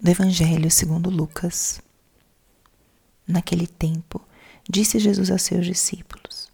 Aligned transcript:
do 0.00 0.10
Evangelho 0.10 0.70
segundo 0.70 1.08
Lucas. 1.08 1.80
Naquele 3.26 3.66
tempo, 3.66 4.20
disse 4.68 4.98
Jesus 4.98 5.30
aos 5.30 5.42
seus 5.42 5.64
discípulos: 5.64 6.48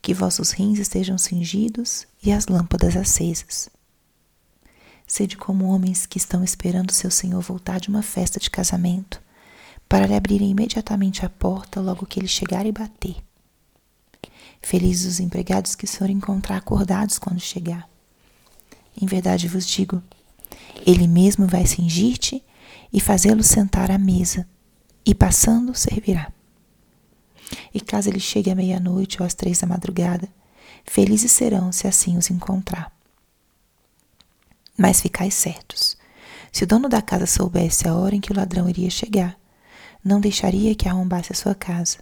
Que 0.00 0.14
vossos 0.14 0.52
rins 0.52 0.78
estejam 0.78 1.18
cingidos 1.18 2.06
e 2.22 2.32
as 2.32 2.46
lâmpadas 2.46 2.96
acesas. 2.96 3.68
Sede 5.06 5.36
como 5.36 5.66
homens 5.66 6.06
que 6.06 6.18
estão 6.18 6.44
esperando 6.44 6.92
seu 6.92 7.10
Senhor 7.10 7.40
voltar 7.40 7.80
de 7.80 7.88
uma 7.88 8.02
festa 8.02 8.38
de 8.38 8.48
casamento, 8.48 9.20
para 9.88 10.06
lhe 10.06 10.14
abrirem 10.14 10.50
imediatamente 10.50 11.26
a 11.26 11.28
porta 11.28 11.80
logo 11.80 12.06
que 12.06 12.20
ele 12.20 12.28
chegar 12.28 12.64
e 12.64 12.72
bater. 12.72 13.16
Felizes 14.62 15.14
os 15.14 15.20
empregados 15.20 15.74
que 15.74 15.86
forem 15.86 16.16
encontrar 16.16 16.58
acordados 16.58 17.18
quando 17.18 17.40
chegar. 17.40 17.90
Em 19.00 19.06
verdade 19.06 19.48
vos 19.48 19.66
digo, 19.66 20.00
ele 20.86 21.08
mesmo 21.08 21.46
vai 21.46 21.66
cingir-te 21.66 22.44
e 22.92 23.00
fazê-lo 23.00 23.42
sentar 23.42 23.90
à 23.90 23.98
mesa, 23.98 24.46
e 25.04 25.14
passando 25.14 25.74
servirá. 25.74 26.32
E 27.72 27.80
caso 27.80 28.08
ele 28.08 28.20
chegue 28.20 28.50
à 28.50 28.54
meia-noite 28.54 29.20
ou 29.20 29.26
às 29.26 29.34
três 29.34 29.60
da 29.60 29.66
madrugada, 29.66 30.28
felizes 30.84 31.32
serão 31.32 31.72
se 31.72 31.86
assim 31.86 32.16
os 32.16 32.30
encontrar. 32.30 32.92
Mas 34.76 35.00
ficai 35.00 35.30
certos: 35.30 35.96
se 36.52 36.64
o 36.64 36.66
dono 36.66 36.88
da 36.88 37.02
casa 37.02 37.26
soubesse 37.26 37.86
a 37.86 37.94
hora 37.94 38.14
em 38.14 38.20
que 38.20 38.32
o 38.32 38.36
ladrão 38.36 38.68
iria 38.68 38.90
chegar, 38.90 39.38
não 40.02 40.20
deixaria 40.20 40.74
que 40.74 40.88
arrombasse 40.88 41.32
a 41.32 41.36
sua 41.36 41.54
casa. 41.54 41.98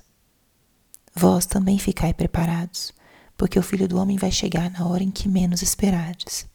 Vós 1.15 1.46
também 1.46 1.79
ficai 1.79 2.15
preparados, 2.15 2.93
porque 3.37 3.59
o 3.59 3.62
filho 3.62 3.88
do 3.88 3.98
homem 3.98 4.16
vai 4.16 4.30
chegar 4.30 4.70
na 4.70 4.87
hora 4.87 5.02
em 5.02 5.10
que 5.10 5.29
menos 5.29 5.62
esperardes. 5.62 6.46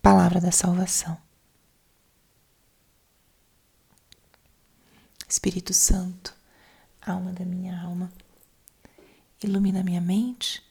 Palavra 0.00 0.40
da 0.40 0.52
salvação. 0.52 1.16
Espírito 5.32 5.72
Santo, 5.72 6.36
alma 7.00 7.32
da 7.32 7.42
minha 7.42 7.80
alma, 7.80 8.12
ilumina 9.42 9.82
minha 9.82 9.98
mente, 9.98 10.62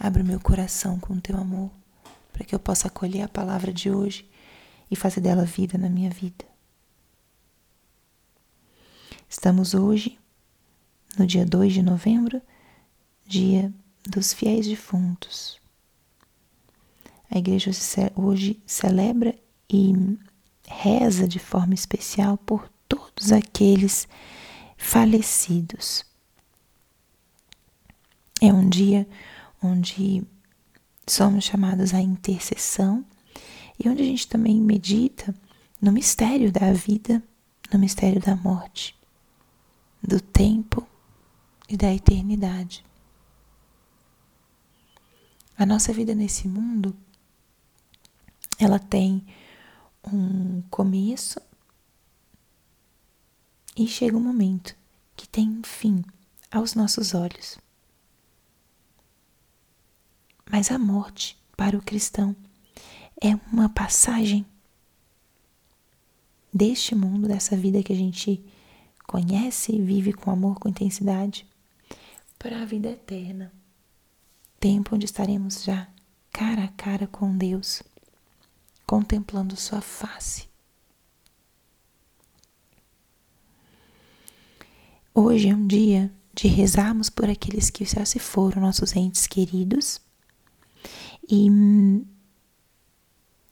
abre 0.00 0.22
o 0.22 0.24
meu 0.24 0.40
coração 0.40 0.98
com 0.98 1.12
o 1.12 1.20
teu 1.20 1.36
amor, 1.36 1.70
para 2.32 2.42
que 2.42 2.54
eu 2.54 2.58
possa 2.58 2.88
acolher 2.88 3.20
a 3.20 3.28
palavra 3.28 3.70
de 3.70 3.90
hoje 3.90 4.26
e 4.90 4.96
fazer 4.96 5.20
dela 5.20 5.44
vida 5.44 5.76
na 5.76 5.90
minha 5.90 6.08
vida. 6.08 6.42
Estamos 9.28 9.74
hoje, 9.74 10.18
no 11.18 11.26
dia 11.26 11.44
2 11.44 11.74
de 11.74 11.82
novembro, 11.82 12.40
dia 13.26 13.70
dos 14.04 14.32
fiéis 14.32 14.66
defuntos. 14.66 15.60
A 17.30 17.36
igreja 17.36 17.72
hoje 18.16 18.58
celebra 18.64 19.38
e 19.68 19.92
reza 20.66 21.28
de 21.28 21.38
forma 21.38 21.74
especial 21.74 22.38
por 22.38 22.70
todos 23.18 23.32
aqueles 23.32 24.06
falecidos. 24.76 26.04
É 28.40 28.52
um 28.52 28.68
dia 28.68 29.08
onde 29.60 30.24
somos 31.04 31.44
chamados 31.44 31.92
à 31.92 32.00
intercessão 32.00 33.04
e 33.78 33.88
onde 33.88 34.02
a 34.02 34.06
gente 34.06 34.28
também 34.28 34.60
medita 34.60 35.34
no 35.82 35.90
mistério 35.90 36.52
da 36.52 36.72
vida, 36.72 37.20
no 37.72 37.78
mistério 37.78 38.20
da 38.20 38.36
morte, 38.36 38.96
do 40.00 40.20
tempo 40.20 40.86
e 41.68 41.76
da 41.76 41.92
eternidade. 41.92 42.84
A 45.56 45.66
nossa 45.66 45.92
vida 45.92 46.14
nesse 46.14 46.46
mundo, 46.46 46.96
ela 48.60 48.78
tem 48.78 49.26
um 50.04 50.62
começo 50.70 51.47
e 53.78 53.86
chega 53.86 54.16
um 54.16 54.20
momento 54.20 54.74
que 55.16 55.28
tem 55.28 55.48
um 55.48 55.62
fim 55.62 56.04
aos 56.50 56.74
nossos 56.74 57.14
olhos. 57.14 57.58
Mas 60.50 60.72
a 60.72 60.78
morte, 60.78 61.38
para 61.56 61.78
o 61.78 61.82
cristão, 61.82 62.34
é 63.22 63.36
uma 63.52 63.68
passagem 63.68 64.44
deste 66.52 66.94
mundo, 66.94 67.28
dessa 67.28 67.56
vida 67.56 67.82
que 67.82 67.92
a 67.92 67.96
gente 67.96 68.44
conhece 69.06 69.72
e 69.72 69.80
vive 69.80 70.12
com 70.12 70.30
amor, 70.30 70.58
com 70.58 70.68
intensidade, 70.68 71.46
para 72.36 72.62
a 72.62 72.64
vida 72.64 72.88
eterna. 72.88 73.52
Tempo 74.58 74.96
onde 74.96 75.04
estaremos 75.04 75.62
já 75.62 75.88
cara 76.32 76.64
a 76.64 76.68
cara 76.68 77.06
com 77.06 77.36
Deus, 77.36 77.82
contemplando 78.84 79.56
Sua 79.56 79.80
face 79.80 80.48
Hoje 85.20 85.48
é 85.48 85.52
um 85.52 85.66
dia 85.66 86.14
de 86.32 86.46
rezarmos 86.46 87.10
por 87.10 87.28
aqueles 87.28 87.70
que 87.70 87.84
já 87.84 88.04
se 88.04 88.20
foram, 88.20 88.62
nossos 88.62 88.94
entes 88.94 89.26
queridos. 89.26 90.00
E 91.28 91.48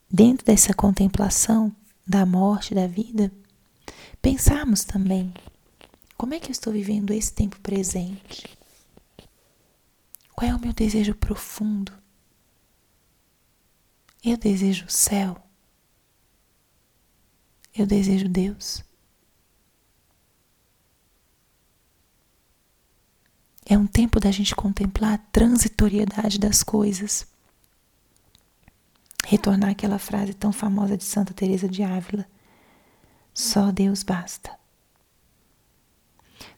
dentro 0.09 0.47
dessa 0.47 0.72
contemplação 0.72 1.75
da 2.06 2.25
morte, 2.25 2.72
da 2.72 2.87
vida, 2.87 3.32
pensarmos 4.22 4.84
também 4.84 5.34
como 6.16 6.34
é 6.34 6.38
que 6.38 6.47
eu 6.47 6.53
estou 6.53 6.72
vivendo 6.72 7.10
esse 7.10 7.32
tempo 7.32 7.59
presente? 7.59 8.47
Qual 10.37 10.48
é 10.48 10.54
o 10.54 10.60
meu 10.60 10.72
desejo 10.72 11.16
profundo? 11.16 11.93
Eu 14.25 14.37
desejo 14.37 14.87
o 14.87 14.91
céu. 14.91 15.37
Eu 17.75 17.88
desejo 17.88 18.28
Deus. 18.28 18.84
É 23.69 23.77
um 23.77 23.84
tempo 23.87 24.21
da 24.21 24.31
gente 24.31 24.54
contemplar 24.54 25.15
a 25.15 25.19
transitoriedade 25.19 26.38
das 26.38 26.62
coisas. 26.62 27.27
Retornar 29.27 29.71
aquela 29.71 29.99
frase 29.99 30.32
tão 30.34 30.53
famosa 30.53 30.97
de 30.97 31.03
Santa 31.03 31.34
Teresa 31.34 31.69
de 31.69 31.82
Ávila: 31.82 32.25
Só 33.34 33.72
Deus 33.72 34.04
basta. 34.04 34.56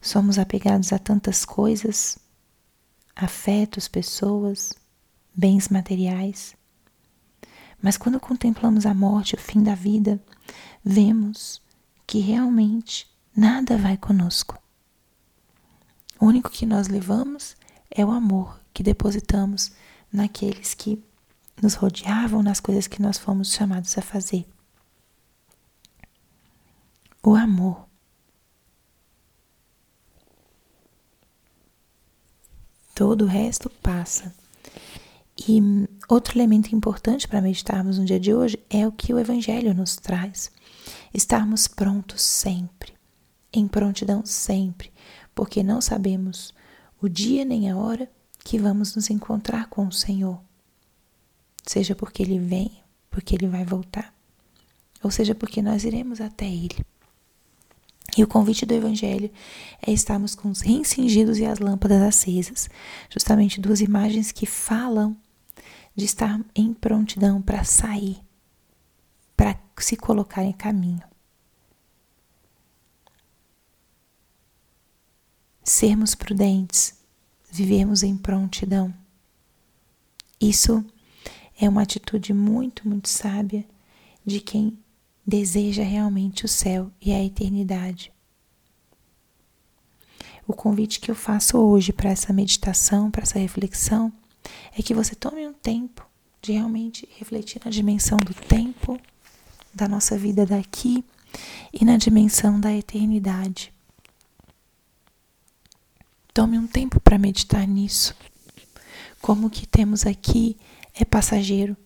Somos 0.03 0.39
apegados 0.39 0.93
a 0.93 0.99
tantas 0.99 1.47
coisas, 1.47 2.19
afetos, 3.17 3.89
pessoas, 3.89 4.75
bens 5.35 5.71
materiais. 5.71 6.55
Mas 7.81 7.97
quando 7.97 8.21
contemplamos 8.21 8.85
a 8.85 8.93
morte, 8.93 9.35
o 9.35 9.39
fim 9.39 9.63
da 9.63 9.75
vida, 9.75 10.23
vemos 10.85 11.63
que 12.07 12.19
realmente 12.19 13.09
nada 13.35 13.79
vai 13.79 13.97
conosco. 13.97 14.59
O 16.21 16.27
único 16.27 16.51
que 16.51 16.67
nós 16.67 16.89
levamos 16.89 17.57
é 17.91 18.05
o 18.05 18.11
amor 18.11 18.61
que 18.75 18.83
depositamos 18.83 19.73
naqueles 20.13 20.75
que 20.75 21.03
nos 21.63 21.75
rodeavam, 21.75 22.43
nas 22.43 22.61
coisas 22.61 22.87
que 22.87 23.01
nós 23.01 23.19
fomos 23.19 23.53
chamados 23.53 23.97
a 23.97 24.03
fazer. 24.03 24.47
O 27.23 27.35
amor. 27.35 27.87
Todo 32.95 33.25
o 33.25 33.29
resto 33.29 33.71
passa. 33.71 34.35
E 35.47 35.61
outro 36.09 36.37
elemento 36.37 36.75
importante 36.75 37.29
para 37.29 37.41
meditarmos 37.41 37.99
no 37.99 38.05
dia 38.05 38.19
de 38.19 38.35
hoje 38.35 38.59
é 38.69 38.87
o 38.87 38.93
que 38.93 39.15
o 39.15 39.19
Evangelho 39.19 39.73
nos 39.73 39.95
traz. 39.95 40.51
Estarmos 41.15 41.69
prontos 41.69 42.23
sempre, 42.23 42.93
em 43.53 43.69
prontidão 43.69 44.27
sempre, 44.27 44.93
porque 45.39 45.63
não 45.63 45.81
sabemos 45.81 46.53
o 47.01 47.09
dia 47.09 47.45
nem 47.45 47.71
a 47.71 47.77
hora 47.77 48.11
que 48.43 48.59
vamos 48.59 48.97
nos 48.97 49.09
encontrar 49.09 49.69
com 49.69 49.87
o 49.87 49.93
Senhor. 49.93 50.41
Seja 51.65 51.95
porque 51.95 52.25
Ele 52.25 52.41
vem, 52.41 52.73
porque 53.09 53.37
Ele 53.37 53.47
vai 53.47 53.65
voltar, 53.65 54.13
ou 55.01 55.13
seja 55.13 55.37
porque 55.37 55.63
nós 55.63 55.85
iremos 55.85 56.21
até 56.21 56.45
Ele. 56.45 56.85
E 58.17 58.25
o 58.25 58.27
convite 58.27 58.67
do 58.67 58.75
Evangelho 58.75 59.31
é 59.81 59.93
estarmos 59.93 60.35
com 60.35 60.51
os 60.51 60.61
rins 60.61 60.89
cingidos 60.89 61.39
e 61.39 61.47
as 61.47 61.61
lâmpadas 61.61 62.03
acesas, 62.03 62.69
justamente 63.09 63.61
duas 63.61 63.81
imagens 63.81 64.33
que 64.33 64.45
falam 64.45 65.17
de 65.95 66.05
estar 66.05 66.41
em 66.53 66.75
prontidão 66.75 67.41
para 67.41 67.63
sair, 67.63 68.19
para 69.37 69.57
se 69.79 69.97
colocar 69.97 70.43
em 70.43 70.53
caminho. 70.53 71.05
Sermos 75.71 76.15
prudentes, 76.15 76.95
vivermos 77.51 78.03
em 78.03 78.17
prontidão. 78.17 78.93
Isso 80.41 80.85
é 81.61 81.69
uma 81.69 81.83
atitude 81.83 82.33
muito, 82.33 82.89
muito 82.89 83.09
sábia 83.09 83.65
de 84.25 84.41
quem 84.41 84.79
deseja 85.27 85.83
realmente 85.83 86.45
o 86.45 86.49
céu 86.49 86.91
e 87.01 87.13
a 87.13 87.23
eternidade. 87.23 88.13
O 90.47 90.55
convite 90.55 91.01
que 91.01 91.11
eu 91.11 91.15
faço 91.15 91.59
hoje 91.59 91.93
para 91.93 92.11
essa 92.11 92.33
meditação, 92.33 93.11
para 93.11 93.23
essa 93.23 93.39
reflexão, 93.39 94.13
é 94.77 94.83
que 94.83 94.95
você 94.95 95.15
tome 95.15 95.47
um 95.47 95.53
tempo 95.53 96.07
de 96.41 96.53
realmente 96.53 97.07
refletir 97.19 97.61
na 97.63 97.71
dimensão 97.71 98.19
do 98.19 98.33
tempo, 98.33 98.99
da 99.75 99.87
nossa 99.87 100.17
vida 100.17 100.47
daqui 100.47 101.05
e 101.73 101.85
na 101.85 101.99
dimensão 101.99 102.59
da 102.59 102.73
eternidade. 102.73 103.73
Tome 106.39 106.57
um 106.57 106.69
tempo 106.69 107.01
para 107.01 107.19
meditar 107.19 107.67
nisso. 107.67 108.15
Como 109.21 109.49
o 109.49 109.51
que 109.51 109.67
temos 109.67 110.07
aqui 110.07 110.57
é 110.95 111.05
passageiro 111.05 111.77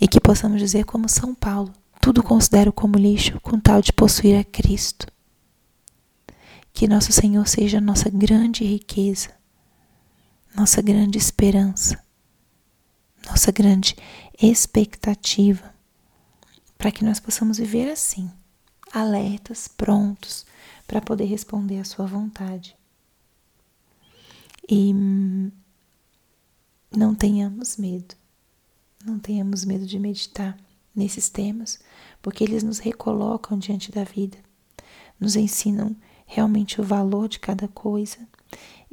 e 0.00 0.06
que 0.06 0.20
possamos 0.20 0.60
dizer 0.60 0.84
como 0.84 1.08
São 1.08 1.34
Paulo, 1.34 1.72
tudo 2.00 2.22
considero 2.22 2.72
como 2.72 2.96
lixo 2.96 3.40
com 3.40 3.58
tal 3.58 3.82
de 3.82 3.92
possuir 3.92 4.38
a 4.38 4.44
Cristo. 4.44 5.08
Que 6.72 6.86
nosso 6.86 7.10
Senhor 7.10 7.44
seja 7.48 7.80
nossa 7.80 8.08
grande 8.08 8.62
riqueza, 8.62 9.30
nossa 10.54 10.80
grande 10.80 11.18
esperança, 11.18 12.00
nossa 13.26 13.50
grande 13.50 13.96
expectativa, 14.40 15.74
para 16.78 16.92
que 16.92 17.04
nós 17.04 17.18
possamos 17.18 17.58
viver 17.58 17.90
assim, 17.90 18.30
alertas, 18.92 19.66
prontos 19.66 20.46
para 20.86 21.00
poder 21.00 21.24
responder 21.24 21.80
à 21.80 21.84
Sua 21.84 22.06
vontade. 22.06 22.78
E 24.68 24.92
não 26.94 27.14
tenhamos 27.14 27.78
medo, 27.78 28.14
não 29.02 29.18
tenhamos 29.18 29.64
medo 29.64 29.86
de 29.86 29.98
meditar 29.98 30.58
nesses 30.94 31.30
temas, 31.30 31.78
porque 32.20 32.44
eles 32.44 32.62
nos 32.62 32.78
recolocam 32.78 33.58
diante 33.58 33.90
da 33.90 34.04
vida, 34.04 34.36
nos 35.18 35.36
ensinam 35.36 35.96
realmente 36.26 36.80
o 36.80 36.84
valor 36.84 37.28
de 37.28 37.38
cada 37.38 37.66
coisa 37.68 38.18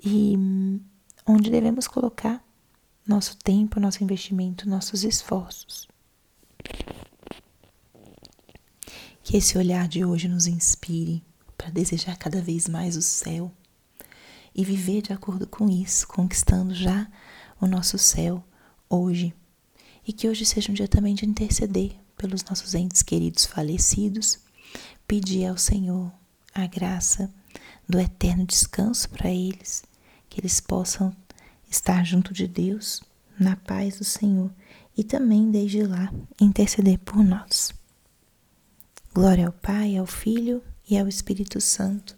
e 0.02 0.38
onde 1.28 1.50
devemos 1.50 1.88
colocar 1.88 2.42
nosso 3.06 3.36
tempo, 3.38 3.80
nosso 3.80 4.04
investimento, 4.04 4.70
nossos 4.70 5.04
esforços. 5.04 5.88
Que 9.24 9.38
esse 9.38 9.58
olhar 9.58 9.88
de 9.88 10.06
hoje 10.06 10.30
nos 10.30 10.48
inspire 10.48 11.22
para 11.58 11.70
desejar 11.70 12.18
cada 12.18 12.42
vez 12.42 12.70
mais 12.70 12.96
o 12.96 13.02
céu 13.02 13.52
e 14.56 14.64
viver 14.64 15.02
de 15.02 15.12
acordo 15.12 15.46
com 15.46 15.70
isso, 15.70 16.08
conquistando 16.08 16.74
já 16.74 17.08
o 17.60 17.68
nosso 17.68 17.98
céu 17.98 18.42
hoje. 18.90 19.34
E 20.08 20.14
que 20.14 20.30
hoje 20.30 20.46
seja 20.46 20.72
um 20.72 20.76
dia 20.76 20.88
também 20.88 21.14
de 21.14 21.26
interceder 21.26 21.92
pelos 22.16 22.44
nossos 22.46 22.74
entes 22.74 23.04
queridos 23.04 23.46
falecidos, 23.46 24.40
pedir 25.06 25.48
ao 25.48 25.58
Senhor 25.58 26.12
a 26.54 26.66
graça 26.66 27.30
do 27.88 28.00
eterno 28.00 28.46
descanso 28.46 29.10
para 29.10 29.30
eles, 29.30 29.84
que 30.30 30.40
eles 30.40 30.60
possam 30.62 31.16
estar 31.70 32.06
junto 32.06 32.34
de 32.34 32.48
Deus, 32.48 33.04
na 33.38 33.58
paz 33.58 33.98
do 33.98 34.06
Senhor, 34.06 34.50
e 34.98 35.04
também 35.04 35.52
desde 35.52 35.84
lá 35.84 36.12
interceder 36.40 36.98
por 37.00 37.22
nós. 37.22 37.74
Glória 39.14 39.48
ao 39.48 39.54
Pai, 39.54 39.98
ao 39.98 40.06
Filho 40.06 40.64
e 40.90 40.98
ao 40.98 41.08
Espírito 41.08 41.60
Santo, 41.60 42.18